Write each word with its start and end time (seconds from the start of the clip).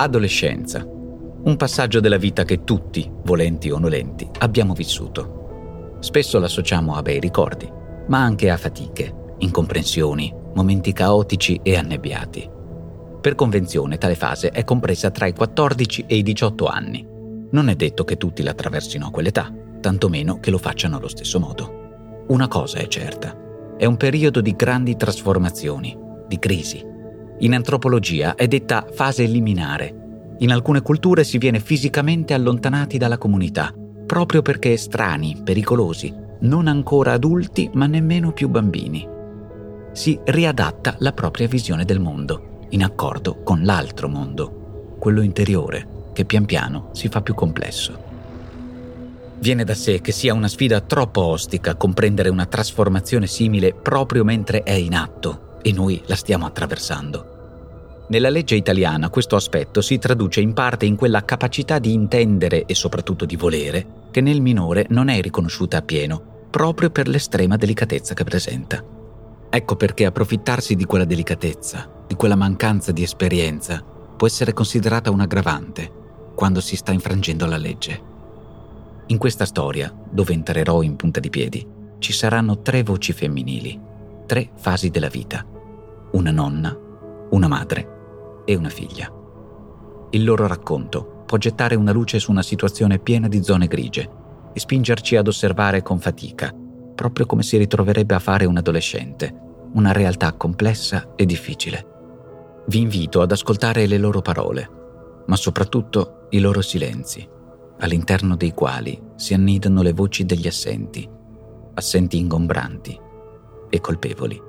Adolescenza. 0.00 0.86
Un 0.86 1.56
passaggio 1.56 1.98
della 1.98 2.18
vita 2.18 2.44
che 2.44 2.62
tutti, 2.62 3.10
volenti 3.24 3.68
o 3.68 3.80
nolenti, 3.80 4.28
abbiamo 4.38 4.72
vissuto. 4.72 5.96
Spesso 5.98 6.38
l'associamo 6.38 6.94
a 6.94 7.02
bei 7.02 7.18
ricordi, 7.18 7.68
ma 8.06 8.22
anche 8.22 8.48
a 8.48 8.56
fatiche, 8.56 9.12
incomprensioni, 9.38 10.32
momenti 10.54 10.92
caotici 10.92 11.58
e 11.64 11.76
annebbiati. 11.76 12.48
Per 13.20 13.34
convenzione 13.34 13.98
tale 13.98 14.14
fase 14.14 14.50
è 14.50 14.62
compresa 14.62 15.10
tra 15.10 15.26
i 15.26 15.32
14 15.32 16.04
e 16.06 16.14
i 16.14 16.22
18 16.22 16.66
anni. 16.66 17.04
Non 17.50 17.68
è 17.68 17.74
detto 17.74 18.04
che 18.04 18.16
tutti 18.16 18.44
la 18.44 18.52
attraversino 18.52 19.06
a 19.06 19.10
quell'età, 19.10 19.52
tantomeno 19.80 20.38
che 20.38 20.52
lo 20.52 20.58
facciano 20.58 20.98
allo 20.98 21.08
stesso 21.08 21.40
modo. 21.40 22.24
Una 22.28 22.46
cosa 22.46 22.78
è 22.78 22.86
certa, 22.86 23.36
è 23.76 23.84
un 23.84 23.96
periodo 23.96 24.40
di 24.40 24.54
grandi 24.54 24.96
trasformazioni, 24.96 25.98
di 26.28 26.38
crisi, 26.38 26.87
in 27.40 27.54
antropologia 27.54 28.34
è 28.34 28.48
detta 28.48 28.86
fase 28.92 29.24
liminare. 29.24 30.34
In 30.38 30.50
alcune 30.50 30.82
culture 30.82 31.22
si 31.24 31.38
viene 31.38 31.60
fisicamente 31.60 32.34
allontanati 32.34 32.98
dalla 32.98 33.18
comunità, 33.18 33.72
proprio 34.06 34.42
perché 34.42 34.76
strani, 34.76 35.40
pericolosi, 35.44 36.12
non 36.40 36.66
ancora 36.66 37.12
adulti 37.12 37.70
ma 37.74 37.86
nemmeno 37.86 38.32
più 38.32 38.48
bambini. 38.48 39.06
Si 39.92 40.18
riadatta 40.24 40.96
la 40.98 41.12
propria 41.12 41.48
visione 41.48 41.84
del 41.84 42.00
mondo, 42.00 42.66
in 42.70 42.82
accordo 42.82 43.42
con 43.42 43.62
l'altro 43.62 44.08
mondo, 44.08 44.96
quello 44.98 45.22
interiore, 45.22 46.10
che 46.12 46.24
pian 46.24 46.44
piano 46.44 46.90
si 46.92 47.08
fa 47.08 47.20
più 47.20 47.34
complesso. 47.34 48.06
Viene 49.40 49.62
da 49.62 49.74
sé 49.74 50.00
che 50.00 50.10
sia 50.10 50.34
una 50.34 50.48
sfida 50.48 50.80
troppo 50.80 51.22
ostica 51.22 51.76
comprendere 51.76 52.28
una 52.28 52.46
trasformazione 52.46 53.28
simile 53.28 53.72
proprio 53.72 54.24
mentre 54.24 54.64
è 54.64 54.72
in 54.72 54.94
atto 54.94 55.58
e 55.62 55.72
noi 55.72 56.02
la 56.06 56.16
stiamo 56.16 56.46
attraversando. 56.46 57.37
Nella 58.08 58.30
legge 58.30 58.54
italiana 58.54 59.10
questo 59.10 59.36
aspetto 59.36 59.82
si 59.82 59.98
traduce 59.98 60.40
in 60.40 60.54
parte 60.54 60.86
in 60.86 60.96
quella 60.96 61.24
capacità 61.24 61.78
di 61.78 61.92
intendere 61.92 62.64
e 62.64 62.74
soprattutto 62.74 63.26
di 63.26 63.36
volere 63.36 64.06
che 64.10 64.22
nel 64.22 64.40
minore 64.40 64.86
non 64.88 65.08
è 65.08 65.20
riconosciuta 65.20 65.76
appieno, 65.76 66.46
proprio 66.50 66.88
per 66.88 67.06
l'estrema 67.06 67.56
delicatezza 67.56 68.14
che 68.14 68.24
presenta. 68.24 68.82
Ecco 69.50 69.76
perché 69.76 70.06
approfittarsi 70.06 70.74
di 70.74 70.86
quella 70.86 71.04
delicatezza, 71.04 72.04
di 72.06 72.14
quella 72.14 72.36
mancanza 72.36 72.92
di 72.92 73.02
esperienza, 73.02 73.84
può 74.16 74.26
essere 74.26 74.54
considerata 74.54 75.10
un 75.10 75.20
aggravante 75.20 75.92
quando 76.34 76.60
si 76.60 76.76
sta 76.76 76.92
infrangendo 76.92 77.44
la 77.44 77.58
legge. 77.58 78.02
In 79.08 79.18
questa 79.18 79.44
storia, 79.44 79.94
dove 80.10 80.32
entrerò 80.32 80.80
in 80.80 80.96
punta 80.96 81.20
di 81.20 81.28
piedi, 81.28 81.66
ci 81.98 82.12
saranno 82.12 82.62
tre 82.62 82.82
voci 82.82 83.12
femminili 83.12 83.86
tre 84.28 84.50
fasi 84.56 84.90
della 84.90 85.08
vita. 85.08 85.44
Una 86.12 86.30
nonna, 86.30 86.76
una 87.30 87.48
madre 87.48 87.96
e 88.48 88.56
una 88.56 88.70
figlia. 88.70 89.12
Il 90.08 90.24
loro 90.24 90.46
racconto 90.46 91.24
può 91.26 91.36
gettare 91.36 91.74
una 91.74 91.92
luce 91.92 92.18
su 92.18 92.30
una 92.30 92.40
situazione 92.40 92.98
piena 92.98 93.28
di 93.28 93.42
zone 93.42 93.66
grigie 93.66 94.10
e 94.54 94.58
spingerci 94.58 95.16
ad 95.16 95.28
osservare 95.28 95.82
con 95.82 95.98
fatica, 95.98 96.50
proprio 96.94 97.26
come 97.26 97.42
si 97.42 97.58
ritroverebbe 97.58 98.14
a 98.14 98.18
fare 98.18 98.46
un 98.46 98.56
adolescente, 98.56 99.34
una 99.74 99.92
realtà 99.92 100.32
complessa 100.32 101.12
e 101.14 101.26
difficile. 101.26 102.62
Vi 102.68 102.80
invito 102.80 103.20
ad 103.20 103.32
ascoltare 103.32 103.86
le 103.86 103.98
loro 103.98 104.22
parole, 104.22 104.70
ma 105.26 105.36
soprattutto 105.36 106.28
i 106.30 106.38
loro 106.38 106.62
silenzi, 106.62 107.28
all'interno 107.80 108.34
dei 108.34 108.52
quali 108.52 108.98
si 109.16 109.34
annidano 109.34 109.82
le 109.82 109.92
voci 109.92 110.24
degli 110.24 110.46
assenti, 110.46 111.06
assenti 111.74 112.16
ingombranti, 112.16 112.98
e 113.68 113.80
colpevoli. 113.82 114.40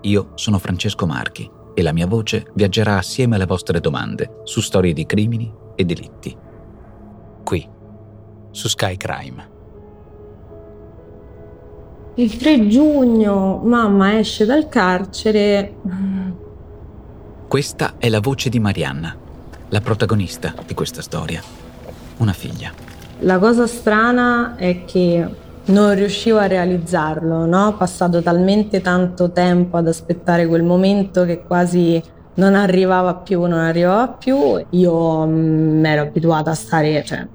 Io 0.00 0.32
sono 0.34 0.58
Francesco 0.58 1.06
Marchi 1.06 1.48
e 1.78 1.82
la 1.82 1.92
mia 1.92 2.08
voce 2.08 2.50
viaggerà 2.54 2.96
assieme 2.96 3.36
alle 3.36 3.46
vostre 3.46 3.78
domande 3.78 4.40
su 4.42 4.60
storie 4.60 4.92
di 4.92 5.06
crimini 5.06 5.48
e 5.76 5.84
delitti. 5.84 6.36
Qui, 7.44 7.68
su 8.50 8.66
Sky 8.66 8.96
Crime. 8.96 9.48
Il 12.16 12.36
3 12.36 12.66
giugno 12.66 13.58
mamma 13.58 14.18
esce 14.18 14.44
dal 14.44 14.68
carcere. 14.68 15.76
Questa 17.46 17.94
è 17.98 18.08
la 18.08 18.18
voce 18.18 18.48
di 18.48 18.58
Marianna, 18.58 19.16
la 19.68 19.80
protagonista 19.80 20.52
di 20.66 20.74
questa 20.74 21.00
storia. 21.00 21.40
Una 22.16 22.32
figlia. 22.32 22.72
La 23.20 23.38
cosa 23.38 23.68
strana 23.68 24.56
è 24.56 24.84
che 24.84 25.28
non 25.68 25.94
riuscivo 25.94 26.38
a 26.38 26.46
realizzarlo, 26.46 27.46
no? 27.46 27.74
Passato 27.76 28.22
talmente 28.22 28.80
tanto 28.80 29.30
tempo 29.32 29.76
ad 29.76 29.88
aspettare 29.88 30.46
quel 30.46 30.62
momento 30.62 31.24
che 31.24 31.42
quasi 31.42 32.02
non 32.34 32.54
arrivava 32.54 33.14
più, 33.14 33.40
non 33.40 33.58
arrivava 33.58 34.08
più. 34.08 34.36
Io 34.70 35.26
mi 35.26 35.80
mm, 35.80 35.84
ero 35.84 36.02
abituata 36.02 36.50
a 36.50 36.54
stare 36.54 37.04
cioè, 37.04 37.26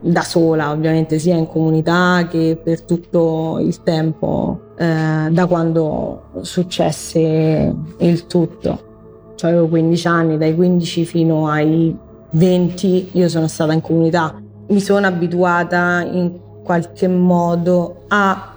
da 0.00 0.22
sola, 0.22 0.70
ovviamente, 0.70 1.18
sia 1.18 1.36
in 1.36 1.46
comunità 1.46 2.26
che 2.30 2.58
per 2.62 2.82
tutto 2.82 3.58
il 3.60 3.82
tempo 3.82 4.72
eh, 4.76 5.28
da 5.30 5.46
quando 5.46 6.22
successe 6.40 7.74
il 7.98 8.26
tutto. 8.26 8.90
Cioè, 9.34 9.50
avevo 9.50 9.68
15 9.68 10.06
anni, 10.06 10.38
dai 10.38 10.54
15 10.54 11.04
fino 11.04 11.48
ai 11.48 11.94
20 12.30 13.10
io 13.12 13.28
sono 13.28 13.48
stata 13.48 13.72
in 13.72 13.80
comunità. 13.80 14.40
Mi 14.68 14.80
sono 14.80 15.06
abituata 15.06 16.00
in 16.10 16.50
qualche 16.62 17.08
modo 17.08 18.04
ha 18.08 18.54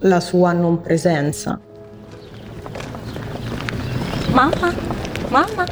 la 0.00 0.20
sua 0.20 0.52
non 0.52 0.80
presenza. 0.80 1.60
Mamma, 4.32 4.72
mamma. 5.28 5.64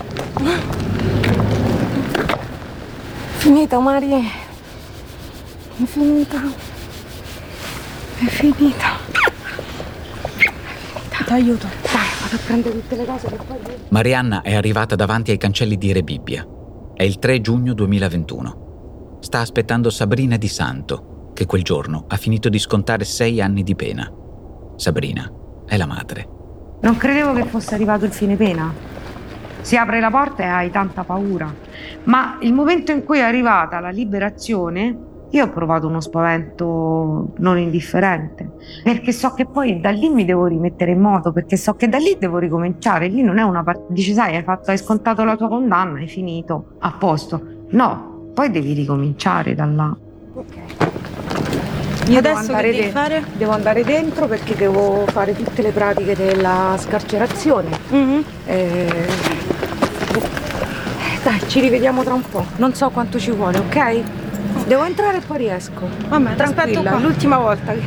Finita 3.38 3.78
Maria. 3.80 4.18
È 4.18 5.84
finita. 5.84 6.42
È 8.18 8.24
finita. 8.26 8.98
Ti 11.24 11.32
aiuto. 11.32 11.66
Dai, 11.82 12.08
vado 12.20 12.34
a 12.34 12.38
prendere 12.44 12.74
tutte 12.80 12.96
le 12.96 13.04
cose 13.06 13.28
che 13.28 13.36
poi... 13.36 13.58
Marianna 13.88 14.42
è 14.42 14.54
arrivata 14.54 14.94
davanti 14.94 15.30
ai 15.30 15.38
cancelli 15.38 15.78
di 15.78 15.92
Rebibbia. 15.92 16.46
È 16.94 17.02
il 17.02 17.18
3 17.18 17.40
giugno 17.40 17.72
2021. 17.72 19.18
Sta 19.20 19.40
aspettando 19.40 19.90
Sabrina 19.90 20.36
Di 20.36 20.48
Santo, 20.48 21.09
che 21.40 21.46
quel 21.46 21.62
giorno 21.62 22.04
ha 22.06 22.16
finito 22.16 22.50
di 22.50 22.58
scontare 22.58 23.04
sei 23.04 23.40
anni 23.40 23.62
di 23.62 23.74
pena. 23.74 24.12
Sabrina 24.76 25.32
è 25.64 25.78
la 25.78 25.86
madre. 25.86 26.28
Non 26.82 26.98
credevo 26.98 27.32
che 27.32 27.44
fosse 27.44 27.74
arrivato 27.74 28.04
il 28.04 28.12
fine 28.12 28.36
pena. 28.36 28.70
Si 29.62 29.74
apre 29.74 30.00
la 30.00 30.10
porta 30.10 30.42
e 30.42 30.46
hai 30.46 30.70
tanta 30.70 31.02
paura. 31.02 31.50
Ma 32.04 32.36
il 32.42 32.52
momento 32.52 32.92
in 32.92 33.04
cui 33.04 33.20
è 33.20 33.22
arrivata 33.22 33.80
la 33.80 33.88
liberazione, 33.88 34.98
io 35.30 35.44
ho 35.44 35.48
provato 35.48 35.86
uno 35.86 36.02
spavento 36.02 37.32
non 37.38 37.56
indifferente, 37.56 38.56
perché 38.82 39.10
so 39.10 39.32
che 39.32 39.46
poi 39.46 39.80
da 39.80 39.88
lì 39.88 40.10
mi 40.10 40.26
devo 40.26 40.44
rimettere 40.44 40.90
in 40.90 41.00
moto, 41.00 41.32
perché 41.32 41.56
so 41.56 41.72
che 41.72 41.88
da 41.88 41.96
lì 41.96 42.18
devo 42.18 42.36
ricominciare. 42.36 43.08
Lì 43.08 43.22
non 43.22 43.38
è 43.38 43.42
una 43.42 43.62
parte, 43.62 43.86
dici 43.88 44.12
sai, 44.12 44.36
hai, 44.36 44.42
fatto, 44.42 44.72
hai 44.72 44.76
scontato 44.76 45.24
la 45.24 45.36
tua 45.36 45.48
condanna, 45.48 46.00
hai 46.00 46.08
finito, 46.08 46.76
a 46.80 46.92
posto. 46.98 47.40
No, 47.70 48.28
poi 48.34 48.50
devi 48.50 48.74
ricominciare 48.74 49.54
da 49.54 49.64
là. 49.64 49.96
Ok. 50.34 50.79
Io 52.10 52.18
adesso 52.18 52.52
che 52.54 52.62
devi 52.62 52.76
de- 52.76 52.90
fare? 52.90 53.24
Devo 53.34 53.52
andare 53.52 53.84
dentro 53.84 54.26
perché 54.26 54.56
devo 54.56 55.04
fare 55.12 55.32
tutte 55.32 55.62
le 55.62 55.70
pratiche 55.70 56.16
della 56.16 56.76
scarcerazione. 56.76 57.70
Mm-hmm. 57.92 58.20
Eh, 58.46 59.06
dai, 61.22 61.40
ci 61.46 61.60
rivediamo 61.60 62.02
tra 62.02 62.14
un 62.14 62.28
po'. 62.28 62.44
Non 62.56 62.74
so 62.74 62.90
quanto 62.90 63.20
ci 63.20 63.30
vuole, 63.30 63.58
ok? 63.58 64.02
Devo 64.66 64.84
entrare 64.84 65.18
e 65.18 65.20
poi 65.20 65.38
riesco. 65.38 65.88
Vabbè, 66.08 66.34
tranquilla, 66.34 66.98
l'ultima 66.98 67.38
volta. 67.38 67.72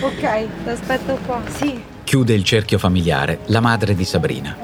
ok, 0.00 0.46
ti 0.62 0.68
aspetto 0.68 1.18
qua. 1.26 1.40
Sì. 1.48 1.82
Chiude 2.04 2.32
il 2.32 2.44
cerchio 2.44 2.78
familiare 2.78 3.40
la 3.46 3.60
madre 3.60 3.96
di 3.96 4.04
Sabrina, 4.04 4.56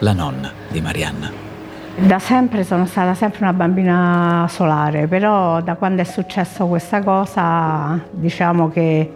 la 0.00 0.12
nonna 0.12 0.52
di 0.68 0.80
Marianna. 0.80 1.51
Da 1.96 2.18
sempre 2.18 2.64
sono 2.64 2.86
stata 2.86 3.14
sempre 3.14 3.42
una 3.42 3.52
bambina 3.52 4.46
solare, 4.48 5.06
però 5.06 5.60
da 5.60 5.74
quando 5.74 6.02
è 6.02 6.04
successo 6.04 6.66
questa 6.66 7.02
cosa 7.02 8.00
diciamo 8.10 8.70
che 8.70 9.12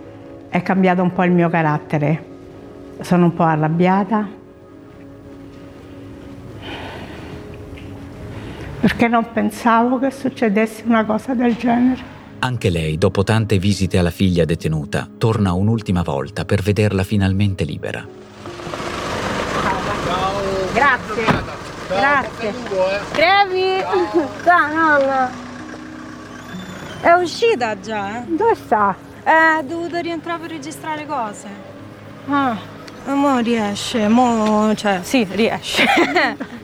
è 0.49 0.63
cambiato 0.63 1.03
un 1.03 1.13
po' 1.13 1.25
il 1.25 1.33
mio 1.33 1.49
carattere. 1.49 2.25
Sono 3.01 3.25
un 3.25 3.35
po' 3.35 3.43
arrabbiata, 3.43 4.29
perché 8.81 9.09
non 9.09 9.27
pensavo 9.33 9.99
che 9.99 10.11
succedesse 10.11 10.85
una 10.87 11.05
cosa 11.05 11.35
del 11.35 11.57
genere. 11.57 12.15
Anche 12.39 12.71
lei, 12.71 12.99
dopo 12.99 13.25
tante 13.25 13.59
visite 13.59 13.99
alla 13.99 14.11
figlia 14.11 14.45
detenuta, 14.45 15.09
torna 15.19 15.53
un'ultima 15.53 16.03
volta 16.03 16.45
per 16.45 16.63
vederla 16.63 17.03
finalmente 17.03 17.65
libera. 17.65 18.07
Grazie. 20.73 21.66
Grazie. 21.89 22.53
Crevi? 23.13 23.83
Ciao 24.45 24.67
nonna. 24.73 25.31
È 27.01 27.13
uscita 27.13 27.79
già? 27.79 28.19
eh? 28.19 28.25
Dove 28.27 28.55
sta? 28.55 28.95
Eh, 29.25 29.31
ha 29.31 29.63
dovuto 29.63 29.99
rientrare 30.01 30.41
per 30.41 30.51
registrare 30.51 31.07
cose. 31.07 31.49
Ah, 32.29 32.57
Ma 33.05 33.15
mo 33.15 33.39
riesce, 33.39 34.09
mo... 34.09 34.75
cioè, 34.75 35.01
sì, 35.03 35.27
riesce. 35.31 35.85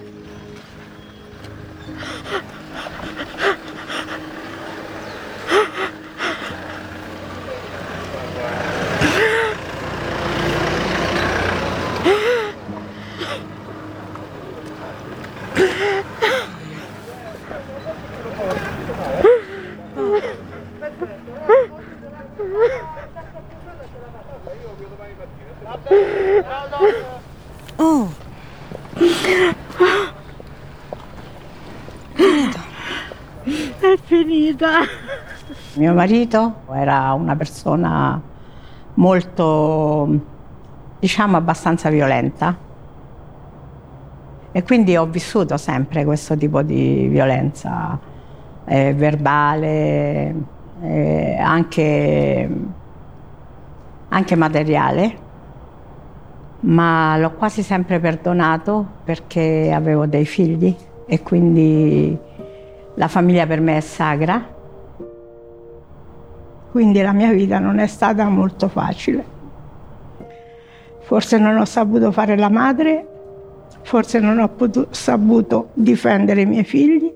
Oh, 27.79 28.09
è 33.81 33.97
finita. 34.05 34.81
Mio 35.75 35.95
marito 35.95 36.55
era 36.73 37.13
una 37.13 37.37
persona 37.37 38.21
molto, 38.95 40.09
diciamo, 40.99 41.37
abbastanza 41.37 41.89
violenta. 41.91 42.57
E 44.55 44.63
quindi 44.63 44.97
ho 44.97 45.07
vissuto 45.07 45.57
sempre 45.57 46.05
questo 46.05 46.37
tipo 46.37 46.63
di 46.63 47.07
violenza 47.09 47.99
eh, 48.67 48.93
verbale, 48.93 50.35
eh, 50.83 51.39
anche, 51.41 52.51
anche 54.09 54.37
materiale, 54.37 55.17
ma 56.61 57.17
l'ho 57.17 57.33
quasi 57.33 57.63
sempre 57.63 57.99
perdonato 57.99 58.87
perché 59.05 59.73
avevo 59.75 60.07
dei 60.07 60.27
figli 60.27 60.77
e 61.07 61.23
quindi 61.23 62.17
la 62.95 63.09
famiglia 63.09 63.47
per 63.47 63.61
me 63.61 63.79
è 63.79 63.81
sacra. 63.81 64.61
Quindi 66.73 67.03
la 67.03 67.13
mia 67.13 67.31
vita 67.31 67.59
non 67.59 67.79
è 67.81 67.87
stata 67.87 68.27
molto 68.31 68.67
facile. 68.67 69.23
Forse 71.01 71.37
non 71.37 71.59
ho 71.59 71.67
saputo 71.67 72.11
fare 72.13 72.35
la 72.35 72.49
madre, 72.49 73.07
forse 73.83 74.19
non 74.19 74.39
ho 74.39 74.49
potuto, 74.49 74.89
saputo 74.91 75.69
difendere 75.75 76.41
i 76.41 76.47
miei 76.47 76.65
figli, 76.65 77.13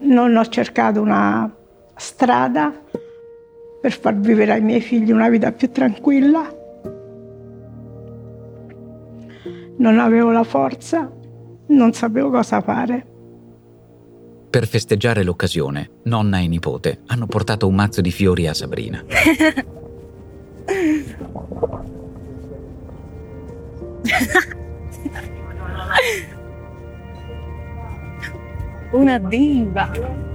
non 0.00 0.36
ho 0.36 0.44
cercato 0.46 1.00
una 1.00 1.48
strada 1.94 2.72
per 3.80 3.92
far 3.92 4.16
vivere 4.16 4.54
ai 4.54 4.60
miei 4.60 4.80
figli 4.80 5.12
una 5.12 5.28
vita 5.28 5.52
più 5.52 5.70
tranquilla. 5.70 6.52
Non 9.76 10.00
avevo 10.00 10.32
la 10.32 10.42
forza, 10.42 11.08
non 11.66 11.92
sapevo 11.92 12.30
cosa 12.30 12.60
fare. 12.60 13.09
Per 14.50 14.66
festeggiare 14.66 15.22
l'occasione, 15.22 16.00
nonna 16.04 16.40
e 16.40 16.48
nipote 16.48 17.02
hanno 17.06 17.26
portato 17.26 17.68
un 17.68 17.76
mazzo 17.76 18.00
di 18.00 18.10
fiori 18.10 18.48
a 18.48 18.54
Sabrina. 18.54 19.00
una 28.90 29.18
diva. 29.18 29.88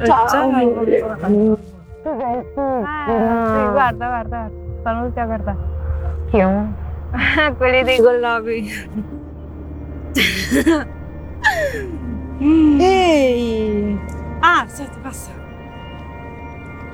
Ciao, 0.06 0.50
amore. 0.50 1.02
Ah, 1.02 1.18
guarda, 3.70 3.74
guarda, 3.74 4.08
guarda. 4.08 4.50
Stanno 4.80 5.08
tutti 5.08 5.20
a 5.20 5.26
guardare. 5.26 5.58
Io? 6.32 6.74
Quelli 7.58 7.84
dei 7.84 7.98
colloqui. 7.98 8.72
Ehi! 12.40 13.98
Ah, 14.40 14.62
aspetta, 14.62 14.98
passa. 15.02 15.32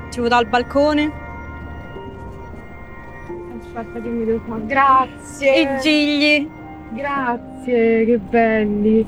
Ci 0.09 0.21
dal 0.21 0.45
balcone? 0.45 1.11
Aspetta 3.59 4.01
che 4.01 4.09
mi 4.09 4.25
devo 4.25 4.41
fare. 4.47 4.65
Grazie. 4.65 5.61
I 5.61 5.79
gigli. 5.81 6.49
Grazie, 6.91 8.05
che 8.05 8.17
belli. 8.17 9.05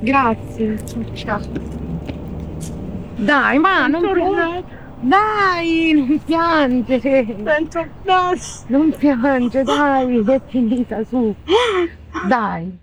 Grazie. 0.00 0.78
Ciao. 1.12 1.40
Dai, 3.16 3.58
ma 3.58 3.86
non 3.86 4.02
piangere. 4.12 4.64
Dai, 5.00 5.92
non 5.92 6.20
piangere. 6.24 7.36
Sento 7.44 7.86
Non 8.68 8.94
piange, 8.96 9.62
dai, 9.64 10.24
è 10.26 10.40
finita 10.46 11.04
su. 11.04 11.34
Dai. 12.28 12.82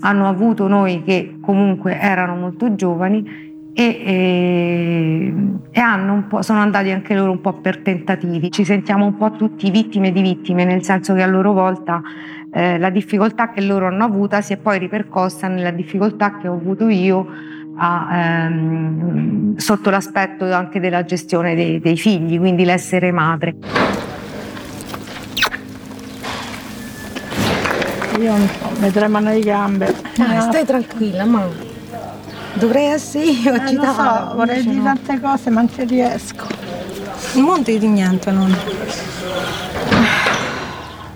hanno 0.00 0.28
avuto 0.28 0.68
noi 0.68 1.02
che 1.02 1.36
comunque 1.40 1.98
erano 1.98 2.36
molto 2.36 2.74
giovani 2.74 3.44
e, 3.72 3.82
e- 3.82 5.34
e 5.70 5.82
sono 6.40 6.60
andati 6.60 6.90
anche 6.90 7.14
loro 7.14 7.32
un 7.32 7.40
po' 7.40 7.54
per 7.54 7.78
tentativi. 7.78 8.50
Ci 8.50 8.64
sentiamo 8.64 9.04
un 9.04 9.16
po' 9.16 9.32
tutti 9.32 9.70
vittime 9.70 10.12
di 10.12 10.22
vittime, 10.22 10.64
nel 10.64 10.82
senso 10.84 11.14
che 11.14 11.22
a 11.22 11.26
loro 11.26 11.52
volta 11.52 12.00
eh, 12.52 12.78
la 12.78 12.90
difficoltà 12.90 13.50
che 13.50 13.60
loro 13.60 13.88
hanno 13.88 14.04
avuta 14.04 14.40
si 14.40 14.52
è 14.52 14.56
poi 14.56 14.78
ripercossa 14.78 15.48
nella 15.48 15.72
difficoltà 15.72 16.38
che 16.38 16.46
ho 16.46 16.54
avuto 16.54 16.88
io 16.88 17.26
a, 17.76 18.08
ehm, 18.12 19.56
sotto 19.56 19.90
l'aspetto 19.90 20.52
anche 20.52 20.78
della 20.78 21.04
gestione 21.04 21.56
dei, 21.56 21.80
dei 21.80 21.96
figli, 21.96 22.38
quindi 22.38 22.64
l'essere 22.64 23.10
madre. 23.10 23.56
Io 28.20 28.34
mi 28.78 28.90
tremano 28.92 29.30
le 29.30 29.40
gambe. 29.40 29.94
Dai, 30.16 30.40
stai 30.40 30.64
tranquilla, 30.64 31.24
ma 31.24 31.46
dovrei 32.54 32.86
essere 32.86 33.24
io 33.24 33.54
Eh, 33.54 33.72
lo 33.72 33.82
so, 33.84 34.32
vorrei 34.34 34.62
dire 34.62 34.82
tante 34.82 35.20
cose, 35.20 35.50
ma 35.50 35.60
non 35.60 35.70
ci 35.74 35.84
riesco. 35.84 36.46
Non 37.34 37.44
monti 37.44 37.78
di 37.78 37.88
niente, 37.88 38.30
non. 38.30 38.56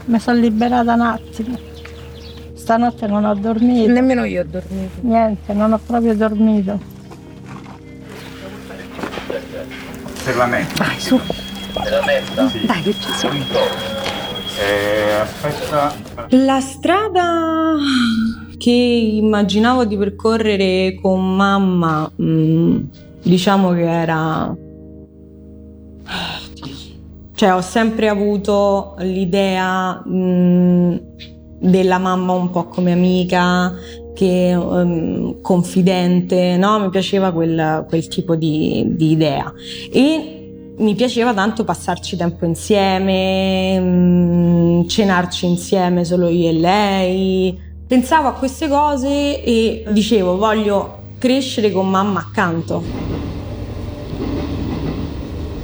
Mi 0.07 0.19
sono 0.19 0.39
liberata 0.39 0.95
un 0.95 1.01
attimo. 1.01 1.59
Stanotte 2.55 3.07
non 3.07 3.25
ho 3.25 3.35
dormito. 3.35 3.93
Nemmeno 3.93 4.25
io 4.25 4.41
ho 4.41 4.45
dormito. 4.45 4.99
Niente, 5.03 5.53
non 5.53 5.73
ho 5.73 5.79
proprio 5.85 6.15
dormito. 6.17 6.79
Per 10.25 10.37
la 10.37 10.47
metta. 10.47 10.85
Vai, 10.85 10.99
su. 10.99 11.21
Per 11.73 11.91
la 11.91 12.05
metta? 12.05 12.49
Sì. 12.49 12.67
Dai, 12.67 12.83
che 12.83 12.93
ci 12.95 13.13
sono. 13.13 13.45
Eh, 14.59 15.13
aspetta. 15.21 16.08
La 16.31 16.61
strada 16.61 17.75
che 18.59 18.71
immaginavo 18.71 19.87
di 19.87 19.97
percorrere 19.97 20.99
con 21.01 21.35
mamma, 21.35 22.11
mm, 22.21 22.79
diciamo 23.23 23.73
che 23.73 23.89
era... 23.89 24.57
Cioè 27.35 27.55
ho 27.55 27.61
sempre 27.61 28.09
avuto 28.09 28.97
l'idea 28.99 30.03
mm, 30.07 30.97
della 31.61 31.99
mamma 31.99 32.33
un 32.33 32.51
po' 32.51 32.67
come 32.67 32.93
amica, 32.93 33.73
che, 34.15 34.51
ehm, 34.51 35.41
confidente, 35.41 36.57
no? 36.59 36.81
Mi 36.81 36.91
piaceva 36.91 37.33
quel, 37.33 37.87
quel 37.89 38.09
tipo 38.09 38.35
di, 38.35 38.85
di 38.89 39.13
idea. 39.13 39.51
E 39.91 40.38
mi 40.79 40.95
piaceva 40.95 41.33
tanto 41.35 41.65
passarci 41.65 42.17
tempo 42.17 42.45
insieme, 42.45 43.79
mm, 43.81 44.87
cenarci 44.87 45.47
insieme 45.47 46.05
solo 46.05 46.29
io 46.29 46.49
e 46.49 46.53
lei, 46.53 47.67
Pensavo 47.89 48.29
a 48.29 48.35
queste 48.35 48.69
cose 48.69 49.43
e 49.43 49.83
dicevo 49.89 50.37
voglio 50.37 51.15
crescere 51.17 51.73
con 51.73 51.89
mamma 51.89 52.21
accanto. 52.21 52.85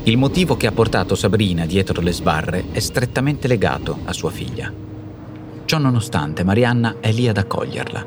Il 0.05 0.17
motivo 0.17 0.57
che 0.57 0.67
ha 0.67 0.73
portato 0.73 1.17
Sabrina 1.17 1.67
dietro 1.67 2.01
le 2.01 2.13
sbarre 2.13 2.65
è 2.73 2.79
strettamente 2.79 3.47
legato 3.47 3.99
a 4.07 4.15
sua 4.15 4.31
figlia. 4.31 4.73
Ciò 5.67 5.77
nonostante, 5.77 6.45
Marianna 6.45 6.97
è 7.01 7.13
lì 7.13 7.29
ad 7.29 7.37
accoglierla. 7.37 8.07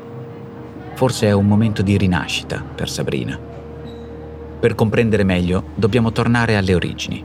Forse 0.94 1.28
è 1.28 1.32
un 1.32 1.46
momento 1.46 1.82
di 1.82 1.96
rinascita 1.96 2.60
per 2.74 2.90
Sabrina. 2.90 3.57
Per 4.60 4.74
comprendere 4.74 5.22
meglio, 5.22 5.66
dobbiamo 5.76 6.10
tornare 6.10 6.56
alle 6.56 6.74
origini, 6.74 7.24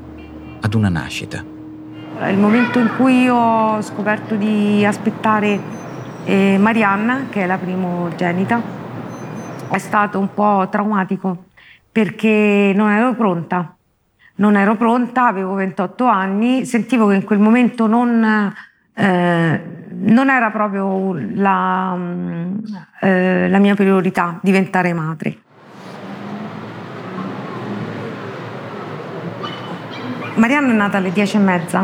ad 0.62 0.74
una 0.75 0.90
nascita. 0.90 1.44
Il 2.30 2.38
momento 2.38 2.78
in 2.78 2.92
cui 2.96 3.28
ho 3.28 3.82
scoperto 3.82 4.36
di 4.36 4.86
aspettare 4.86 5.60
eh, 6.25 6.58
Marianna, 6.60 7.25
che 7.30 7.42
è 7.42 7.46
la 7.48 7.58
primogenita, 7.58 8.62
è 9.68 9.78
stato 9.80 10.20
un 10.20 10.32
po' 10.32 10.68
traumatico 10.70 11.46
perché 11.92 12.72
non 12.75 12.92
ero 12.92 13.16
pronta. 13.16 13.75
Non 14.36 14.56
ero 14.56 14.75
pronta, 14.75 15.25
avevo 15.25 15.56
28 15.56 16.06
anni, 16.06 16.66
sentivo 16.66 17.08
che 17.08 17.16
in 17.16 17.24
quel 17.24 17.40
momento 17.40 17.88
non, 17.88 18.54
eh, 18.94 19.62
non 19.90 20.30
era 20.30 20.52
proprio 20.52 21.18
la, 21.34 21.98
eh, 23.02 23.50
la 23.50 23.58
mia 23.58 23.74
priorità 23.74 24.38
diventare 24.40 24.94
madre. 24.94 25.42
Marianna 30.36 30.72
è 30.72 30.75
nata 30.75 30.98
alle 30.98 31.12
10 31.12 31.36
e 31.36 31.40
mezza 31.40 31.84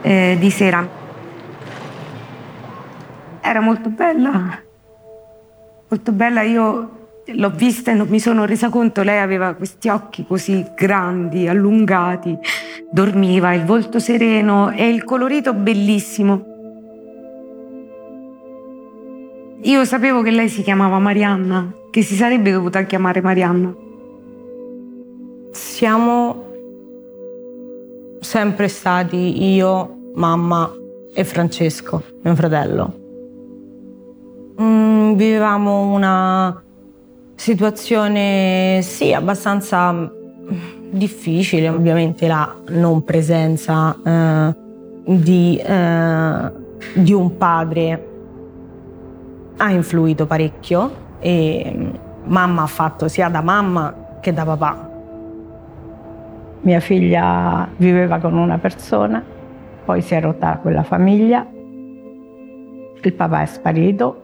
eh, 0.00 0.36
di 0.38 0.50
sera. 0.50 0.88
Era 3.40 3.60
molto 3.60 3.90
bella, 3.90 4.58
molto 5.88 6.12
bella. 6.12 6.40
Io 6.42 6.90
l'ho 7.26 7.50
vista 7.50 7.90
e 7.90 7.94
non 7.94 8.08
mi 8.08 8.18
sono 8.18 8.46
resa 8.46 8.70
conto, 8.70 9.02
lei 9.02 9.18
aveva 9.18 9.52
questi 9.52 9.90
occhi 9.90 10.24
così 10.26 10.64
grandi, 10.74 11.46
allungati, 11.46 12.36
dormiva, 12.90 13.52
il 13.52 13.64
volto 13.64 13.98
sereno 13.98 14.70
e 14.70 14.88
il 14.88 15.04
colorito 15.04 15.52
bellissimo. 15.52 16.52
Io 19.60 19.84
sapevo 19.84 20.22
che 20.22 20.30
lei 20.30 20.48
si 20.48 20.62
chiamava 20.62 20.98
Marianna, 20.98 21.70
che 21.90 22.02
si 22.02 22.14
sarebbe 22.14 22.50
dovuta 22.50 22.82
chiamare 22.84 23.20
Marianna. 23.20 23.74
Siamo 25.52 26.43
sempre 28.24 28.68
stati 28.68 29.52
io, 29.54 30.10
mamma 30.14 30.72
e 31.14 31.24
Francesco, 31.24 32.02
mio 32.22 32.34
fratello. 32.34 32.92
Mm, 34.60 35.12
vivevamo 35.12 35.92
una 35.92 36.62
situazione 37.34 38.80
sì 38.82 39.12
abbastanza 39.12 40.10
difficile, 40.90 41.68
ovviamente 41.68 42.26
la 42.26 42.54
non 42.68 43.04
presenza 43.04 43.94
eh, 44.04 44.54
di, 45.04 45.56
eh, 45.58 46.52
di 46.94 47.12
un 47.12 47.36
padre 47.36 48.08
ha 49.56 49.70
influito 49.70 50.26
parecchio 50.26 51.02
e 51.20 51.92
mamma 52.24 52.62
ha 52.62 52.66
fatto 52.66 53.06
sia 53.06 53.28
da 53.28 53.42
mamma 53.42 54.18
che 54.20 54.32
da 54.32 54.44
papà 54.44 54.93
mia 56.64 56.80
figlia 56.80 57.68
viveva 57.76 58.18
con 58.18 58.36
una 58.36 58.58
persona, 58.58 59.22
poi 59.84 60.00
si 60.00 60.14
è 60.14 60.20
rotta 60.20 60.58
quella 60.58 60.82
famiglia, 60.82 61.46
il 63.02 63.12
papà 63.12 63.42
è 63.42 63.46
sparito 63.46 64.22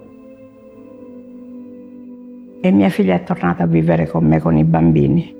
e 2.63 2.71
mia 2.71 2.89
figlia 2.89 3.15
è 3.15 3.23
tornata 3.25 3.65
a 3.65 3.67
vivere 3.67 4.07
con 4.09 4.25
me 4.25 4.41
con 4.41 4.57
i 4.57 4.65
bambini. 4.65 5.37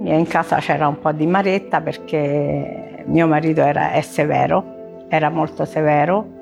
In 0.00 0.26
casa 0.28 0.58
c'era 0.58 0.86
un 0.88 0.98
po' 1.00 1.12
di 1.12 1.26
maretta 1.26 1.80
perché 1.80 3.04
mio 3.06 3.26
marito 3.26 3.62
era, 3.62 3.92
è 3.92 4.02
severo, 4.02 5.06
era 5.08 5.30
molto 5.30 5.64
severo 5.64 6.36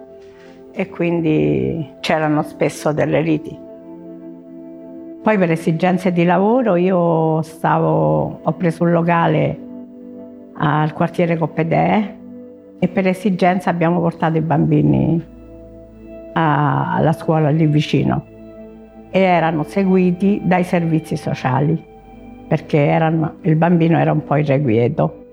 e 0.72 0.88
quindi 0.88 1.94
c'erano 2.00 2.42
spesso 2.42 2.92
delle 2.92 3.22
liti. 3.22 3.65
Poi 5.26 5.38
per 5.38 5.50
esigenze 5.50 6.12
di 6.12 6.22
lavoro 6.22 6.76
io 6.76 7.42
stavo, 7.42 8.42
ho 8.44 8.52
preso 8.52 8.84
un 8.84 8.92
locale 8.92 9.58
al 10.54 10.92
quartiere 10.92 11.36
Coppedee 11.36 12.18
e 12.78 12.86
per 12.86 13.08
esigenza 13.08 13.68
abbiamo 13.68 13.98
portato 13.98 14.36
i 14.36 14.40
bambini 14.40 15.20
alla 16.32 17.12
scuola 17.12 17.50
lì 17.50 17.66
vicino 17.66 18.24
e 19.10 19.18
erano 19.18 19.64
seguiti 19.64 20.42
dai 20.44 20.62
servizi 20.62 21.16
sociali 21.16 21.84
perché 22.46 22.78
erano, 22.86 23.38
il 23.40 23.56
bambino 23.56 23.98
era 23.98 24.12
un 24.12 24.22
po' 24.22 24.36
irrequieto. 24.36 25.24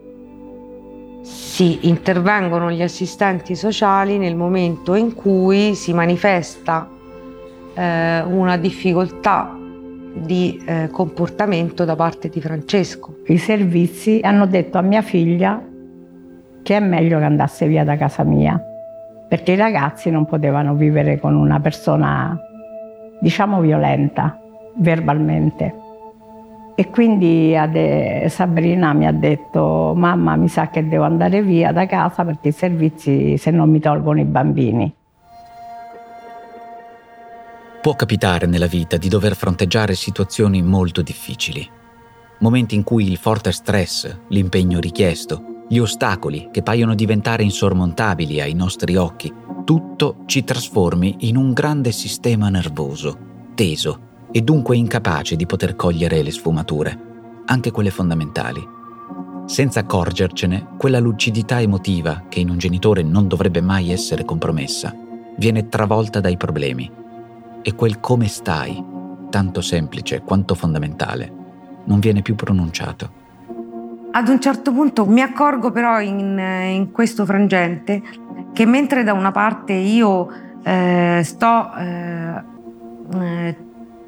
Si 1.21 1.87
intervengono 1.87 2.71
gli 2.71 2.81
assistenti 2.81 3.53
sociali 3.53 4.17
nel 4.17 4.35
momento 4.35 4.95
in 4.95 5.13
cui 5.13 5.75
si 5.75 5.93
manifesta 5.93 6.89
eh, 7.75 8.21
una 8.23 8.57
difficoltà 8.57 9.57
di 10.13 10.61
eh, 10.65 10.89
comportamento 10.91 11.85
da 11.85 11.95
parte 11.95 12.29
di 12.29 12.39
Francesco. 12.39 13.17
I 13.27 13.37
servizi 13.37 14.19
hanno 14.21 14.45
detto 14.45 14.77
a 14.77 14.81
mia 14.81 15.01
figlia 15.01 15.61
che 16.61 16.77
è 16.77 16.79
meglio 16.79 17.19
che 17.19 17.25
andasse 17.25 17.67
via 17.67 17.83
da 17.83 17.97
casa 17.97 18.23
mia, 18.23 18.59
perché 19.27 19.51
i 19.51 19.57
ragazzi 19.57 20.09
non 20.09 20.25
potevano 20.25 20.75
vivere 20.75 21.19
con 21.19 21.35
una 21.35 21.59
persona, 21.59 22.39
diciamo, 23.19 23.59
violenta 23.59 24.39
verbalmente. 24.75 25.81
E 26.75 26.89
quindi 26.89 27.53
Sabrina 28.27 28.93
mi 28.93 29.05
ha 29.05 29.11
detto, 29.11 29.93
mamma 29.95 30.35
mi 30.35 30.47
sa 30.47 30.69
che 30.69 30.87
devo 30.87 31.03
andare 31.03 31.43
via 31.43 31.71
da 31.71 31.85
casa 31.85 32.25
perché 32.25 32.47
i 32.47 32.51
servizi 32.51 33.37
se 33.37 33.51
non 33.51 33.69
mi 33.69 33.79
tolgono 33.79 34.19
i 34.21 34.25
bambini. 34.25 34.91
Può 37.83 37.95
capitare 37.95 38.45
nella 38.47 38.67
vita 38.67 38.95
di 38.95 39.09
dover 39.09 39.35
fronteggiare 39.35 39.93
situazioni 39.93 40.61
molto 40.61 41.01
difficili, 41.01 41.69
momenti 42.39 42.75
in 42.75 42.83
cui 42.83 43.11
il 43.11 43.17
forte 43.17 43.51
stress, 43.51 44.19
l'impegno 44.29 44.79
richiesto, 44.79 45.65
gli 45.67 45.79
ostacoli 45.79 46.47
che 46.49 46.63
paiono 46.63 46.95
diventare 46.95 47.43
insormontabili 47.43 48.39
ai 48.39 48.53
nostri 48.53 48.95
occhi, 48.95 49.29
tutto 49.65 50.19
ci 50.27 50.45
trasformi 50.45 51.27
in 51.27 51.35
un 51.35 51.51
grande 51.51 51.91
sistema 51.91 52.47
nervoso, 52.47 53.17
teso 53.53 54.27
e 54.31 54.39
dunque 54.39 54.77
incapace 54.77 55.35
di 55.35 55.45
poter 55.45 55.75
cogliere 55.75 56.23
le 56.23 56.31
sfumature, 56.31 56.97
anche 57.47 57.71
quelle 57.71 57.91
fondamentali. 57.91 58.65
Senza 59.45 59.81
accorgercene, 59.81 60.69
quella 60.77 60.99
lucidità 60.99 61.59
emotiva, 61.59 62.27
che 62.29 62.39
in 62.39 62.49
un 62.49 62.57
genitore 62.57 63.03
non 63.03 63.27
dovrebbe 63.27 63.59
mai 63.59 63.91
essere 63.91 64.23
compromessa, 64.23 64.95
viene 65.35 65.67
travolta 65.67 66.21
dai 66.21 66.37
problemi 66.37 67.01
e 67.63 67.73
quel 67.73 67.99
come 67.99 68.27
stai, 68.27 68.83
tanto 69.29 69.61
semplice 69.61 70.21
quanto 70.21 70.53
fondamentale, 70.53 71.31
non 71.85 71.99
viene 71.99 72.21
più 72.21 72.35
pronunciato. 72.35 73.21
Ad 74.11 74.27
un 74.27 74.39
certo 74.39 74.71
punto 74.71 75.07
mi 75.07 75.21
accorgo 75.21 75.71
però 75.71 75.99
in, 75.99 76.37
in 76.37 76.91
questo 76.91 77.25
frangente 77.25 78.03
che 78.53 78.65
mentre 78.67 79.03
da 79.03 79.13
una 79.13 79.31
parte 79.31 79.73
io 79.73 80.29
eh, 80.61 81.21
sto 81.23 81.73
eh, 81.75 82.43
eh, 83.19 83.57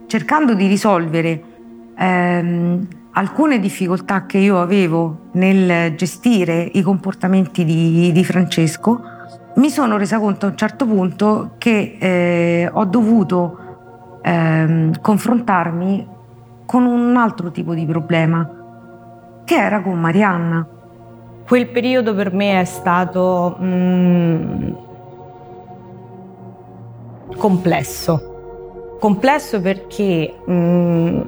cercando 0.06 0.54
di 0.54 0.68
risolvere 0.68 1.44
ehm, 1.98 2.88
alcune 3.12 3.60
difficoltà 3.60 4.26
che 4.26 4.38
io 4.38 4.62
avevo 4.62 5.30
nel 5.32 5.96
gestire 5.96 6.70
i 6.74 6.82
comportamenti 6.82 7.66
di, 7.66 8.12
di 8.12 8.24
Francesco, 8.24 9.02
mi 9.56 9.70
sono 9.70 9.98
resa 9.98 10.20
conto 10.20 10.46
a 10.48 10.50
un 10.50 10.58
certo 10.58 10.86
punto 10.86 11.52
che 11.58 11.98
eh, 12.00 12.70
ho 12.72 12.86
dovuto 12.86 13.58
eh, 14.22 14.92
confrontarmi 15.02 16.08
con 16.66 16.86
un 16.86 17.16
altro 17.16 17.52
tipo 17.52 17.74
di 17.74 17.86
problema, 17.86 18.50
che 19.46 19.56
era 19.56 19.82
con 19.82 20.00
Marianna. 20.00 20.68
Quel 21.48 21.70
periodo 21.70 22.14
per 22.16 22.34
me 22.34 22.60
è 22.60 22.66
stato 22.66 23.56
mm, 23.62 24.72
complesso. 27.38 28.98
Complesso 29.00 29.62
perché 29.62 30.34
mm, 30.50 31.22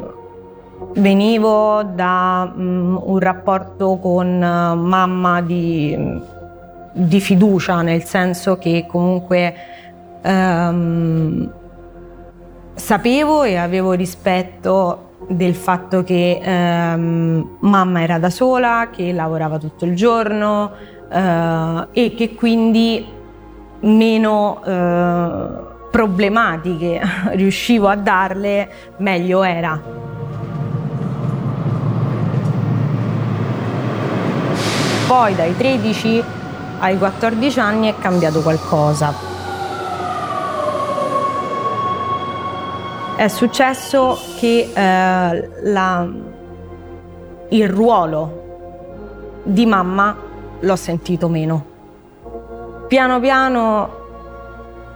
venivo 0.96 1.84
da 1.84 2.52
mm, 2.54 2.98
un 3.00 3.20
rapporto 3.20 3.98
con 3.98 4.38
mamma 4.40 5.42
di 5.42 6.36
di 6.98 7.22
fiducia, 7.22 7.82
nel 7.82 8.04
senso 8.04 8.58
che 8.58 8.86
comunque 8.88 9.54
ehm, 10.22 11.52
sapevo 12.74 13.44
e 13.44 13.56
avevo 13.56 13.92
rispetto 13.94 15.04
del 15.28 15.56
fatto 15.56 16.04
che 16.04 16.40
ehm, 16.42 17.58
mamma 17.60 18.02
era 18.02 18.18
da 18.18 18.30
sola, 18.30 18.90
che 18.92 19.12
lavorava 19.12 19.58
tutto 19.60 19.86
il 19.86 19.96
giorno 19.96 20.72
eh, 21.12 21.88
e 21.92 22.14
che 22.16 22.34
quindi 22.34 23.06
meno 23.82 24.62
eh, 24.66 25.66
problematiche 25.92 27.02
riuscivo 27.34 27.88
a 27.88 27.96
darle, 27.96 28.70
meglio 28.98 29.44
era. 29.44 29.96
Poi 35.08 35.36
dai 35.36 35.56
13 35.56 36.24
ai 36.80 36.98
14 36.98 37.60
anni 37.60 37.90
è 37.90 37.96
cambiato 37.98 38.42
qualcosa. 38.42 39.14
È 43.16 43.28
successo 43.30 44.18
che 44.38 44.72
eh, 44.74 45.50
la, 45.64 46.08
il 47.50 47.70
ruolo 47.70 48.46
di 49.44 49.66
mamma 49.66 50.16
l'ho 50.60 50.76
sentito 50.76 51.28
meno. 51.28 51.66
Piano 52.88 53.20
piano 53.20 53.90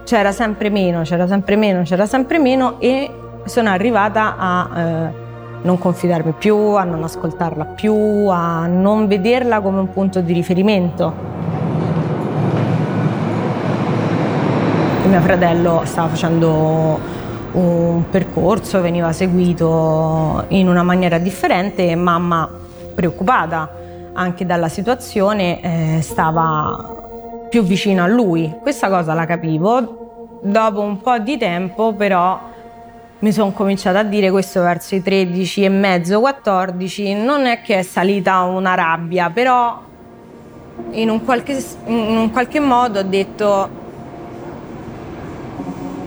c'era 0.04 0.32
sempre 0.32 0.70
meno, 0.70 1.02
c'era 1.02 1.26
sempre 1.26 1.56
meno, 1.56 1.82
c'era 1.82 2.06
sempre 2.06 2.38
meno 2.38 2.80
e 2.80 3.10
sono 3.44 3.70
arrivata 3.70 4.36
a 4.38 4.68
eh, 4.78 5.12
non 5.62 5.78
confidarmi 5.78 6.32
più, 6.38 6.56
a 6.56 6.84
non 6.84 7.02
ascoltarla 7.02 7.64
più, 7.64 7.94
a 8.28 8.66
non 8.66 9.06
vederla 9.08 9.60
come 9.60 9.80
un 9.80 9.90
punto 9.90 10.20
di 10.20 10.32
riferimento. 10.32 11.31
Mio 15.12 15.20
fratello 15.20 15.82
stava 15.84 16.08
facendo 16.08 16.98
un 17.52 18.04
percorso, 18.08 18.80
veniva 18.80 19.12
seguito 19.12 20.46
in 20.48 20.68
una 20.68 20.82
maniera 20.82 21.18
differente 21.18 21.94
mamma 21.94 22.48
preoccupata 22.94 23.70
anche 24.14 24.46
dalla 24.46 24.70
situazione 24.70 25.60
eh, 25.60 26.00
stava 26.00 27.44
più 27.50 27.62
vicino 27.62 28.02
a 28.02 28.06
lui. 28.06 28.56
Questa 28.62 28.88
cosa 28.88 29.12
la 29.12 29.26
capivo. 29.26 30.38
Dopo 30.40 30.80
un 30.80 31.02
po' 31.02 31.18
di 31.18 31.36
tempo 31.36 31.92
però 31.92 32.40
mi 33.18 33.32
sono 33.32 33.52
cominciata 33.52 33.98
a 33.98 34.04
dire 34.04 34.30
questo 34.30 34.62
verso 34.62 34.94
i 34.94 35.02
13 35.02 35.64
e 35.64 35.68
mezzo, 35.68 36.20
14, 36.20 37.12
non 37.16 37.44
è 37.44 37.60
che 37.60 37.80
è 37.80 37.82
salita 37.82 38.44
una 38.44 38.72
rabbia, 38.72 39.28
però 39.28 39.78
in 40.92 41.10
un 41.10 41.22
qualche, 41.22 41.62
in 41.84 42.16
un 42.16 42.30
qualche 42.30 42.60
modo 42.60 43.00
ho 43.00 43.02
detto 43.02 43.81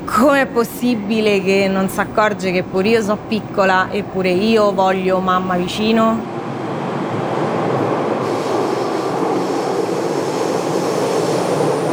Com'è 0.05 0.45
possibile 0.45 1.41
che 1.41 1.67
non 1.67 1.89
si 1.89 1.99
accorge 1.99 2.51
che 2.51 2.63
pure 2.63 2.89
io 2.89 3.01
sono 3.01 3.17
piccola 3.27 3.89
e 3.89 4.03
pure 4.03 4.29
io 4.29 4.71
voglio 4.71 5.19
mamma 5.19 5.55
vicino? 5.55 6.33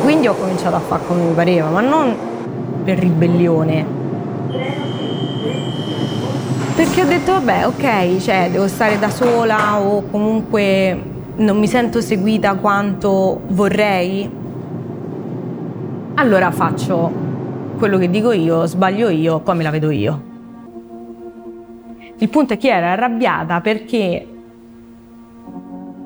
Quindi 0.02 0.28
ho 0.28 0.34
cominciato 0.34 0.76
a 0.76 0.80
fare 0.80 1.02
come 1.06 1.22
mi 1.22 1.32
pareva, 1.32 1.68
ma 1.70 1.80
non 1.80 2.14
per 2.84 2.98
ribellione. 2.98 3.86
Perché 6.76 7.02
ho 7.02 7.06
detto, 7.06 7.32
vabbè, 7.32 7.66
ok, 7.66 8.16
cioè 8.18 8.48
devo 8.52 8.68
stare 8.68 8.98
da 8.98 9.10
sola 9.10 9.80
o 9.80 10.04
comunque 10.10 11.02
non 11.36 11.58
mi 11.58 11.66
sento 11.66 12.00
seguita 12.00 12.54
quanto 12.54 13.40
vorrei. 13.48 14.30
Allora 16.14 16.50
faccio 16.50 17.31
quello 17.82 17.98
che 17.98 18.10
dico 18.10 18.30
io, 18.30 18.64
sbaglio 18.64 19.08
io, 19.08 19.40
poi 19.40 19.56
me 19.56 19.64
la 19.64 19.70
vedo 19.70 19.90
io. 19.90 20.22
Il 22.16 22.28
punto 22.28 22.52
è 22.52 22.56
che 22.56 22.68
ero 22.68 22.86
arrabbiata 22.86 23.60
perché 23.60 24.24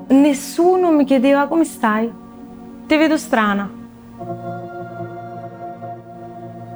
nessuno 0.06 0.90
mi 0.92 1.04
chiedeva 1.04 1.46
come 1.46 1.64
stai, 1.64 2.10
ti 2.86 2.96
vedo 2.96 3.18
strana. 3.18 3.70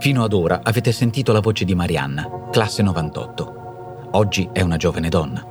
Fino 0.00 0.22
ad 0.22 0.34
ora 0.34 0.60
avete 0.62 0.92
sentito 0.92 1.32
la 1.32 1.40
voce 1.40 1.64
di 1.64 1.74
Marianna, 1.74 2.28
classe 2.50 2.82
98. 2.82 4.08
Oggi 4.10 4.50
è 4.52 4.60
una 4.60 4.76
giovane 4.76 5.08
donna. 5.08 5.42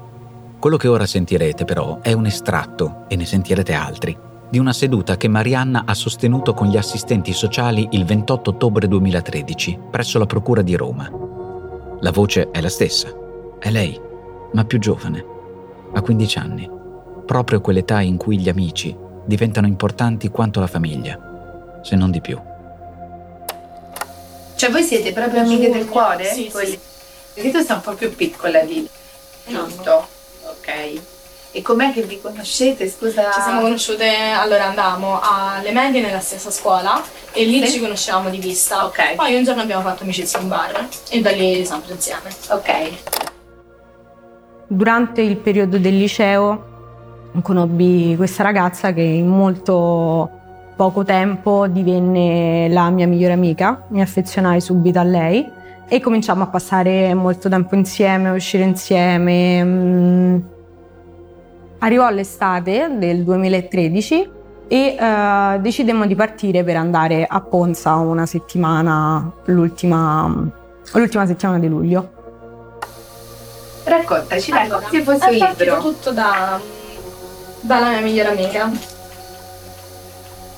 Quello 0.59 0.77
che 0.77 0.87
ora 0.87 1.07
sentirete 1.07 1.65
però 1.65 2.01
è 2.01 2.13
un 2.13 2.27
estratto, 2.27 3.05
e 3.07 3.15
ne 3.15 3.25
sentirete 3.25 3.73
altri, 3.73 4.15
di 4.49 4.57
una 4.57 4.73
seduta 4.73 5.15
che 5.15 5.27
Marianna 5.27 5.83
ha 5.85 5.93
sostenuto 5.93 6.53
con 6.53 6.67
gli 6.67 6.77
assistenti 6.77 7.33
sociali 7.33 7.87
il 7.91 8.03
28 8.03 8.49
ottobre 8.49 8.87
2013 8.87 9.79
presso 9.91 10.17
la 10.17 10.25
Procura 10.25 10.61
di 10.61 10.75
Roma. 10.75 11.09
La 11.99 12.11
voce 12.11 12.49
è 12.51 12.59
la 12.59 12.69
stessa, 12.69 13.13
è 13.59 13.69
lei, 13.69 13.99
ma 14.53 14.65
più 14.65 14.79
giovane, 14.79 15.23
ha 15.93 16.01
15 16.01 16.37
anni, 16.39 16.69
proprio 17.25 17.61
quell'età 17.61 18.01
in 18.01 18.17
cui 18.17 18.39
gli 18.39 18.49
amici 18.49 18.95
diventano 19.25 19.67
importanti 19.67 20.29
quanto 20.29 20.59
la 20.59 20.67
famiglia, 20.67 21.79
se 21.83 21.95
non 21.95 22.09
di 22.09 22.21
più. 22.21 22.39
Cioè 24.55 24.71
voi 24.71 24.83
siete 24.83 25.13
proprio 25.13 25.41
amiche 25.41 25.69
del 25.69 25.87
cuore? 25.87 26.25
Sì, 26.25 26.49
Voi- 26.51 26.65
sì. 26.65 26.79
Perché 27.33 27.51
tu 27.51 27.63
sei 27.63 27.75
un 27.75 27.81
po' 27.81 27.93
più 27.93 28.13
piccola 28.15 28.61
di... 28.61 28.87
Giusto? 29.45 30.07
Ok. 30.43 31.18
E 31.51 31.63
com'è 31.63 31.91
che 31.91 32.03
vi 32.03 32.19
conoscete? 32.21 32.87
Scusa. 32.87 33.31
Ci 33.31 33.41
siamo 33.41 33.61
conosciute, 33.61 34.07
allora 34.37 34.65
andavamo 34.65 35.19
alle 35.19 35.71
medie 35.71 35.99
nella 36.01 36.19
stessa 36.19 36.51
scuola 36.51 37.01
e 37.31 37.43
lì 37.45 37.65
Sì. 37.65 37.73
ci 37.73 37.79
conoscevamo 37.79 38.29
di 38.29 38.37
vista. 38.37 38.85
Ok. 38.85 39.15
Poi 39.15 39.35
un 39.35 39.43
giorno 39.43 39.61
abbiamo 39.63 39.81
fatto 39.81 40.03
amicizia 40.03 40.39
in 40.39 40.47
bar 40.47 40.87
e 41.09 41.21
da 41.21 41.31
lì 41.31 41.65
sempre 41.65 41.93
insieme. 41.93 42.29
Ok. 42.49 42.91
Durante 44.67 45.21
il 45.21 45.37
periodo 45.37 45.79
del 45.79 45.97
liceo 45.97 46.67
conobbi 47.41 48.13
questa 48.15 48.43
ragazza 48.43 48.93
che 48.93 49.01
in 49.01 49.27
molto 49.27 50.29
poco 50.75 51.03
tempo 51.03 51.65
divenne 51.67 52.67
la 52.69 52.89
mia 52.91 53.07
migliore 53.07 53.33
amica, 53.33 53.85
mi 53.89 54.01
affezionai 54.01 54.61
subito 54.61 54.99
a 54.99 55.03
lei 55.03 55.47
e 55.87 55.99
cominciamo 55.99 56.43
a 56.43 56.47
passare 56.47 57.11
molto 57.15 57.49
tempo 57.49 57.73
insieme, 57.73 58.29
a 58.29 58.33
uscire 58.33 58.63
insieme. 58.63 60.48
Arrivò 61.79 62.09
l'estate 62.09 62.91
del 62.97 63.23
2013 63.23 64.29
e 64.67 64.95
eh, 64.99 65.59
decidemmo 65.59 66.05
di 66.05 66.15
partire 66.15 66.63
per 66.63 66.75
andare 66.75 67.25
a 67.27 67.39
Ponza 67.41 67.95
una 67.95 68.25
settimana, 68.25 69.31
l'ultima, 69.45 70.31
l'ultima 70.93 71.25
settimana 71.25 71.57
di 71.57 71.67
luglio. 71.67 72.11
Raccontaci, 73.83 74.51
Allora, 74.51 74.81
come 74.81 74.89
se 74.89 75.03
fosse 75.03 75.25
un 75.29 75.35
è 75.35 75.37
partito 75.39 75.63
libro. 75.75 75.89
tutto 75.89 76.11
da, 76.11 76.59
dalla 77.61 77.89
mia 77.89 78.01
migliore 78.01 78.29
amica. 78.29 78.69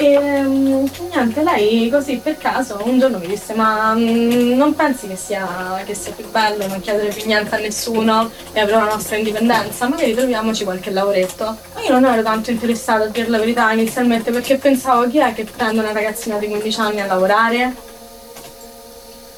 E 0.03 0.41
mm, 0.41 0.85
niente, 1.11 1.43
lei 1.43 1.87
così 1.91 2.17
per 2.17 2.35
caso 2.39 2.81
un 2.85 2.97
giorno 2.97 3.19
mi 3.19 3.27
disse: 3.27 3.53
Ma 3.53 3.93
mm, 3.93 4.53
non 4.53 4.73
pensi 4.73 5.07
che 5.07 5.15
sia, 5.15 5.79
che 5.85 5.93
sia 5.93 6.11
più 6.11 6.27
bello 6.31 6.65
non 6.65 6.81
chiedere 6.81 7.09
più 7.09 7.27
niente 7.27 7.53
a 7.53 7.59
nessuno 7.59 8.31
e 8.51 8.59
avere 8.59 8.77
la 8.77 8.93
nostra 8.93 9.17
indipendenza? 9.17 9.87
Magari 9.87 10.15
troviamoci 10.15 10.63
qualche 10.63 10.89
lavoretto. 10.89 11.55
Ma 11.75 11.81
io 11.81 11.91
non 11.91 12.05
ero 12.05 12.23
tanto 12.23 12.49
interessata 12.49 13.03
a 13.03 13.07
dire 13.07 13.27
la 13.29 13.37
verità 13.37 13.71
inizialmente 13.73 14.31
perché 14.31 14.57
pensavo 14.57 15.07
chi 15.07 15.19
è 15.19 15.33
che 15.35 15.43
prende 15.43 15.81
una 15.81 15.91
ragazzina 15.91 16.37
di 16.39 16.47
15 16.47 16.79
anni 16.79 17.01
a 17.01 17.05
lavorare? 17.05 17.75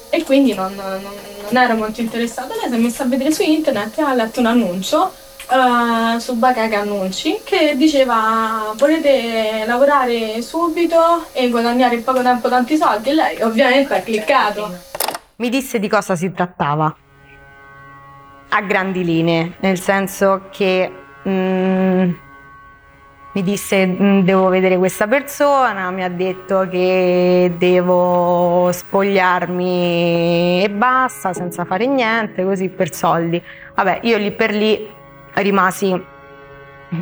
E 0.08 0.24
quindi 0.24 0.54
non, 0.54 0.74
non- 0.74 1.02
non 1.50 1.62
ero 1.62 1.74
molto 1.74 2.00
interessata. 2.00 2.54
Lei 2.54 2.70
si 2.70 2.74
è 2.74 2.78
messa 2.78 3.02
a 3.02 3.06
vedere 3.06 3.32
su 3.32 3.42
internet 3.42 3.98
e 3.98 4.02
ha 4.02 4.14
letto 4.14 4.40
un 4.40 4.46
annuncio 4.46 5.12
eh, 5.54 6.18
su 6.20 6.34
Bacaca 6.34 6.80
Annunci 6.80 7.40
che 7.44 7.74
diceva 7.76 8.72
volete 8.76 9.64
lavorare 9.66 10.42
subito 10.42 11.26
e 11.32 11.48
guadagnare 11.48 11.94
in 11.94 12.02
poco 12.04 12.22
tempo 12.22 12.48
tanti 12.48 12.76
soldi. 12.76 13.10
E 13.10 13.14
lei 13.14 13.40
ovviamente 13.42 13.94
ha 13.94 14.00
cliccato. 14.00 14.68
Mi 15.36 15.48
disse 15.48 15.78
di 15.78 15.88
cosa 15.88 16.16
si 16.16 16.32
trattava. 16.32 16.94
A 18.48 18.60
grandi 18.62 19.04
linee, 19.04 19.54
nel 19.60 19.80
senso 19.80 20.48
che 20.50 20.90
mm, 21.28 22.12
mi 23.32 23.42
disse 23.42 23.86
"Mm, 23.86 24.20
devo 24.20 24.48
vedere 24.48 24.76
questa 24.78 25.08
persona, 25.08 25.90
mi 25.90 26.04
ha 26.04 26.08
detto 26.08 26.68
che 26.68 27.52
devo 27.58 28.70
spogliarmi 28.72 30.62
e 30.64 30.70
basta, 30.70 31.32
senza 31.32 31.64
fare 31.64 31.86
niente, 31.86 32.44
così 32.44 32.68
per 32.68 32.92
soldi. 32.94 33.42
Vabbè, 33.74 34.00
io 34.02 34.18
lì 34.18 34.30
per 34.30 34.52
lì 34.52 35.02
rimasi 35.34 36.12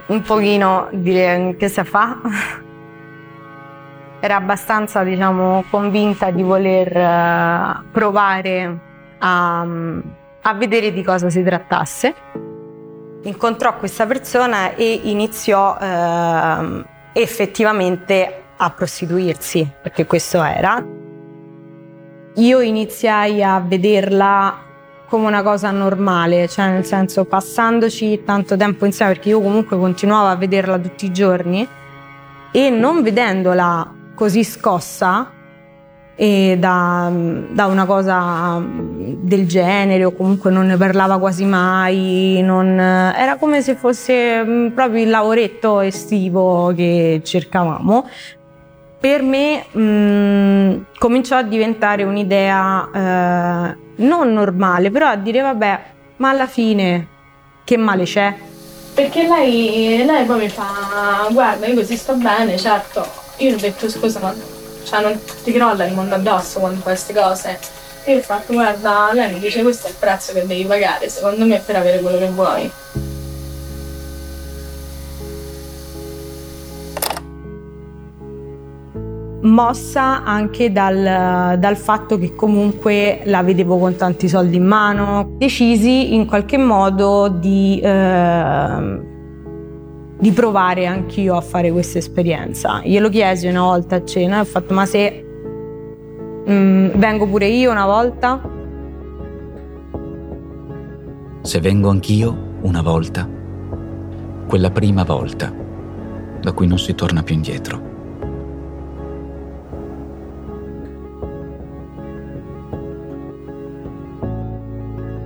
un 0.07 0.23
pochino 0.23 0.89
dire 0.93 1.55
che 1.59 1.69
se 1.69 1.85
fa. 1.85 2.19
Era 4.21 4.37
abbastanza, 4.37 5.03
diciamo, 5.03 5.65
convinta 5.69 6.31
di 6.31 6.43
voler 6.43 6.97
eh, 6.97 7.83
provare 7.91 8.79
a, 9.19 9.67
a 10.43 10.55
vedere 10.55 10.93
di 10.93 11.03
cosa 11.03 11.29
si 11.29 11.43
trattasse. 11.43 12.15
Incontrò 13.25 13.77
questa 13.77 14.07
persona 14.07 14.75
e 14.75 15.01
iniziò 15.05 15.77
ehm, 15.81 16.87
effettivamente 17.13 18.43
a 18.57 18.71
prostituirsi, 18.71 19.69
perché 19.83 20.07
questo 20.07 20.41
era. 20.43 20.85
Io 22.37 22.61
iniziai 22.61 23.43
a 23.43 23.61
vederla 23.61 24.71
come 25.13 25.27
una 25.27 25.43
cosa 25.43 25.71
normale, 25.71 26.49
cioè 26.49 26.71
nel 26.71 26.87
senso 26.87 27.27
passandoci 27.27 28.23
tanto 28.25 28.57
tempo 28.57 28.87
insieme, 28.87 29.13
perché 29.13 29.29
io 29.29 29.43
comunque 29.43 29.77
continuavo 29.77 30.29
a 30.29 30.37
vederla 30.37 30.79
tutti 30.79 31.05
i 31.05 31.13
giorni 31.13 31.69
e 32.51 32.71
non 32.71 33.03
vedendola 33.03 33.93
così 34.15 34.43
scossa, 34.43 35.31
e 36.17 36.57
da, 36.59 37.13
da, 37.13 37.67
una 37.67 37.85
cosa 37.85 38.65
del 38.65 39.47
genere 39.47 40.07
o 40.07 40.13
comunque 40.13 40.51
non 40.51 40.65
ne 40.65 40.79
parlava 40.79 41.19
quasi 41.19 41.45
mai, 41.45 42.41
non, 42.43 42.81
era 42.81 43.37
come 43.37 43.61
se 43.61 43.75
fosse 43.75 44.43
mm, 44.43 44.69
proprio 44.69 45.03
il 45.03 45.11
lavoretto 45.11 45.81
estivo 45.81 46.73
che 46.75 47.21
cercavamo. 47.23 48.09
Per 48.99 49.23
me 49.23 49.67
mh, 49.71 49.81
mm, 49.83 50.77
cominciò 50.99 51.37
a 51.37 51.43
diventare 51.43 52.03
un'idea 52.03 52.89
eh, 53.75 53.77
non 54.03 54.33
normale, 54.33 54.91
però 54.91 55.09
a 55.09 55.17
dire 55.17 55.41
vabbè, 55.41 55.83
ma 56.17 56.31
alla 56.31 56.47
fine 56.47 57.09
che 57.65 57.77
male 57.77 58.05
c'è? 58.05 58.35
Perché 58.95 59.27
lei, 59.27 60.05
lei 60.05 60.25
poi 60.25 60.41
mi 60.41 60.49
fa, 60.49 61.27
guarda, 61.31 61.67
io 61.67 61.75
così 61.75 61.97
sto 61.97 62.15
bene, 62.15 62.59
certo. 62.59 63.05
Io 63.39 63.55
ho 63.55 63.59
detto 63.59 63.89
scusa, 63.89 64.21
ma 64.21 64.35
cioè 64.85 65.01
non 65.01 65.19
ti 65.43 65.53
crolla 65.53 65.85
il 65.87 65.95
mondo 65.95 66.15
addosso 66.15 66.61
fai 66.61 66.79
queste 66.81 67.15
cose. 67.15 67.59
Io 68.07 68.19
ho 68.19 68.21
fatto, 68.21 68.53
guarda, 68.53 69.11
lei 69.13 69.33
mi 69.33 69.41
dice 69.41 69.63
questo 69.63 69.87
è 69.87 69.91
il 69.91 69.97
prezzo 69.99 70.33
che 70.33 70.47
devi 70.47 70.65
pagare, 70.65 71.09
secondo 71.09 71.45
me, 71.47 71.63
per 71.65 71.77
avere 71.77 72.01
quello 72.01 72.19
che 72.19 72.29
vuoi. 72.29 72.71
Mossa 79.43 80.23
anche 80.25 80.71
dal, 80.71 81.59
dal, 81.59 81.77
fatto 81.77 82.19
che 82.19 82.35
comunque 82.35 83.23
la 83.25 83.43
vedevo 83.43 83.79
con 83.79 83.97
tanti 83.97 84.29
soldi 84.29 84.57
in 84.57 84.65
mano, 84.65 85.35
decisi 85.37 86.15
in 86.15 86.27
qualche 86.27 86.59
modo 86.59 87.29
di, 87.29 87.81
eh, 87.83 89.01
di 90.19 90.31
provare 90.31 90.87
anch'io 90.87 91.37
a 91.37 91.41
fare 91.41 91.73
questa 91.73 91.99
esperienza. 91.99 92.81
Glielo 92.85 93.09
chiesi 93.09 93.49
una 93.49 93.63
volta 93.63 93.97
a 93.97 94.05
cena 94.05 94.37
e 94.37 94.41
ho 94.41 94.45
fatto 94.45 94.75
ma 94.75 94.87
se 94.87 95.25
mh, 96.45 96.53
mm, 96.53 96.89
vengo 96.97 97.27
pure 97.27 97.47
io 97.47 97.71
una 97.71 97.87
volta? 97.87 98.41
Se 101.43 101.61
vengo 101.61 101.89
anch'io 101.89 102.51
una 102.63 102.83
volta, 102.83 103.29
quella 104.47 104.71
prima 104.71 105.03
volta 105.03 105.53
da 106.41 106.53
cui 106.53 106.67
non 106.67 106.79
si 106.79 106.95
torna 106.95 107.23
più 107.23 107.35
indietro. 107.35 107.92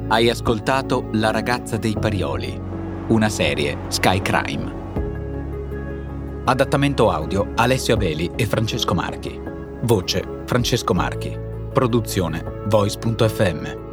Hai 0.09 0.31
ascoltato 0.31 1.09
La 1.15 1.33
ragazza 1.33 1.79
dei 1.79 1.97
Parioli, 1.99 2.57
una 3.09 3.29
serie 3.29 3.77
Sky 3.89 4.23
Crime. 4.23 4.75
Adattamento 6.45 7.11
audio 7.11 7.51
Alessio 7.57 7.95
Abeli 7.95 8.31
e 8.37 8.47
Francesco 8.47 8.95
Marchi. 8.95 9.37
Voce 9.83 10.43
Francesco 10.45 10.95
Marchi. 10.95 11.37
Produzione 11.73 12.63
Voice.fm. 12.67 13.86